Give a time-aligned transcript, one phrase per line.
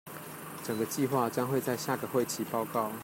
[0.63, 2.91] 整個計畫將會在下個會期報告